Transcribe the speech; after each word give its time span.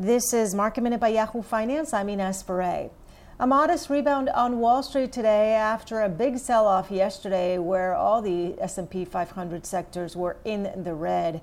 This 0.00 0.32
is 0.32 0.54
Market 0.54 0.82
Minute 0.82 1.00
by 1.00 1.08
Yahoo 1.08 1.42
Finance. 1.42 1.92
I'm 1.92 2.08
Ines 2.08 2.40
Ferre. 2.40 2.90
A 3.40 3.46
modest 3.48 3.90
rebound 3.90 4.28
on 4.28 4.60
Wall 4.60 4.80
Street 4.84 5.10
today 5.10 5.54
after 5.54 6.02
a 6.02 6.08
big 6.08 6.38
sell-off 6.38 6.92
yesterday 6.92 7.58
where 7.58 7.96
all 7.96 8.22
the 8.22 8.54
S&P 8.60 9.04
500 9.04 9.66
sectors 9.66 10.14
were 10.14 10.36
in 10.44 10.84
the 10.84 10.94
red. 10.94 11.40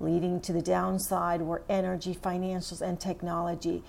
Leading 0.00 0.38
to 0.42 0.52
the 0.52 0.60
downside 0.60 1.40
were 1.40 1.62
energy, 1.70 2.14
financials, 2.14 2.82
and 2.82 3.00
technology. 3.00 3.82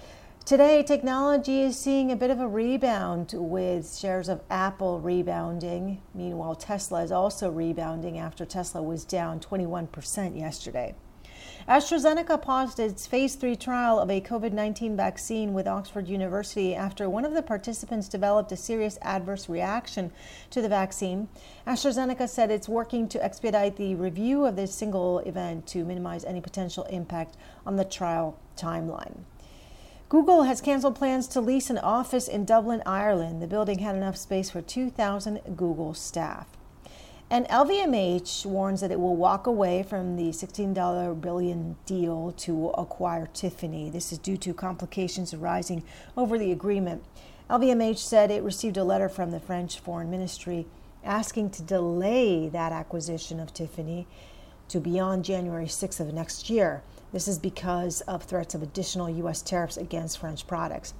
Today, 0.45 0.82
technology 0.82 1.63
is 1.63 1.77
seeing 1.77 2.09
a 2.09 2.16
bit 2.16 2.32
of 2.32 2.39
a 2.39 2.47
rebound 2.47 3.34
with 3.36 3.97
shares 3.97 4.29
of 4.29 4.39
Apple 4.50 5.02
rebounding. 5.02 6.02
Meanwhile, 6.13 6.55
Tesla 6.55 7.04
is 7.04 7.11
also 7.11 7.52
rebounding 7.52 8.18
after 8.18 8.45
Tesla 8.45 8.82
was 8.82 9.04
down 9.04 9.41
21% 9.41 10.39
yesterday. 10.39 10.95
AstraZeneca 11.68 12.41
paused 12.41 12.80
its 12.80 13.07
phase 13.07 13.36
3 13.36 13.55
trial 13.55 14.00
of 14.00 14.11
a 14.11 14.21
COVID 14.21 14.52
19 14.52 14.96
vaccine 14.96 15.54
with 15.54 15.68
Oxford 15.68 16.07
University 16.07 16.75
after 16.75 17.10
one 17.10 17.25
of 17.25 17.33
the 17.33 17.42
participants 17.42 18.07
developed 18.07 18.52
a 18.52 18.56
serious 18.56 19.00
adverse 19.02 19.50
reaction 19.50 20.11
to 20.52 20.61
the 20.61 20.69
vaccine. 20.69 21.28
AstraZeneca 21.66 22.29
said 22.29 22.52
it's 22.52 22.69
working 22.69 23.07
to 23.10 23.24
expedite 23.24 23.78
the 23.78 23.96
review 23.96 24.46
of 24.46 24.55
this 24.55 24.75
single 24.75 25.19
event 25.19 25.66
to 25.68 25.83
minimize 25.83 26.24
any 26.24 26.39
potential 26.39 26.83
impact 26.83 27.36
on 27.66 27.75
the 27.75 27.86
trial 27.86 28.39
timeline. 28.55 29.19
Google 30.07 30.43
has 30.43 30.61
canceled 30.61 30.96
plans 30.96 31.27
to 31.30 31.41
lease 31.41 31.71
an 31.71 31.80
office 31.80 32.27
in 32.27 32.45
Dublin, 32.45 32.83
Ireland. 32.86 33.41
The 33.41 33.47
building 33.47 33.80
had 33.80 33.95
enough 33.95 34.17
space 34.17 34.52
for 34.52 34.61
2,000 34.61 35.58
Google 35.58 35.95
staff. 35.95 36.47
And 37.30 37.47
LVMH 37.47 38.45
warns 38.45 38.81
that 38.81 38.92
it 38.92 39.00
will 39.00 39.16
walk 39.16 39.47
away 39.47 39.81
from 39.81 40.16
the 40.16 40.30
$16 40.30 41.22
billion 41.22 41.75
deal 41.86 42.33
to 42.38 42.70
acquire 42.70 43.28
Tiffany. 43.33 43.89
This 43.89 44.11
is 44.11 44.20
due 44.20 44.38
to 44.38 44.53
complications 44.53 45.33
arising 45.33 45.83
over 46.16 46.38
the 46.38 46.52
agreement. 46.52 47.03
LVMH 47.49 47.97
said 47.97 48.30
it 48.30 48.44
received 48.44 48.77
a 48.77 48.83
letter 48.83 49.09
from 49.09 49.31
the 49.31 49.39
French 49.39 49.80
Foreign 49.80 50.11
Ministry 50.11 50.67
asking 51.03 51.49
to 51.52 51.64
delay 51.64 52.47
that 52.49 52.72
acquisition 52.72 53.39
of 53.39 53.53
Tiffany 53.53 54.08
to 54.67 54.80
beyond 54.80 55.25
January 55.25 55.67
6th 55.67 55.99
of 55.99 56.14
next 56.14 56.49
year. 56.49 56.83
This 57.11 57.27
is 57.27 57.39
because 57.39 58.02
of 58.02 58.23
threats 58.23 58.55
of 58.55 58.61
additional 58.61 59.09
U.S. 59.09 59.42
tariffs 59.42 59.77
against 59.77 60.19
French 60.19 60.45
products. 60.47 60.94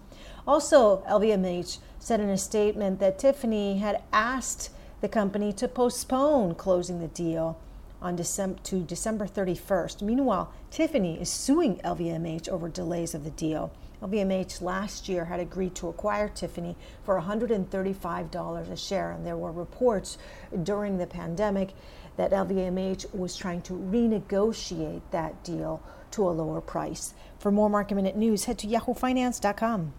Also, 0.47 1.03
LVMH 1.09 1.80
said 1.99 2.19
in 2.19 2.30
a 2.30 2.38
statement 2.38 2.99
that 2.99 3.19
Tiffany 3.19 3.80
had 3.80 4.02
asked 4.14 4.69
the 5.01 5.09
company 5.09 5.53
to 5.53 5.67
postpone 5.67 6.55
closing 6.55 6.99
the 6.99 7.07
deal 7.07 7.57
on 8.01 8.15
December 8.15 8.59
to 8.63 8.81
December 8.81 9.25
31st. 9.25 10.02
Meanwhile, 10.02 10.53
Tiffany 10.71 11.19
is 11.19 11.29
suing 11.29 11.77
LVMH 11.77 12.49
over 12.49 12.69
delays 12.69 13.13
of 13.13 13.23
the 13.23 13.31
deal. 13.31 13.71
LVMH 14.02 14.61
last 14.61 15.09
year 15.09 15.25
had 15.25 15.39
agreed 15.39 15.73
to 15.75 15.87
acquire 15.87 16.29
Tiffany 16.29 16.75
for 17.03 17.19
$135 17.19 18.71
a 18.71 18.77
share, 18.77 19.11
and 19.11 19.25
there 19.25 19.37
were 19.37 19.52
reports 19.52 20.17
during 20.63 20.97
the 20.97 21.07
pandemic 21.07 21.73
that 22.17 22.31
LVMH 22.31 23.13
was 23.15 23.35
trying 23.35 23.61
to 23.63 23.73
renegotiate 23.73 25.02
that 25.11 25.43
deal 25.43 25.81
to 26.11 26.30
a 26.30 26.31
lower 26.31 26.61
price. 26.61 27.13
For 27.39 27.52
more 27.52 27.69
market 27.69 27.95
minute 27.95 28.15
news, 28.15 28.45
head 28.45 28.59
to 28.59 28.67
yahoofinance.com. 28.67 29.93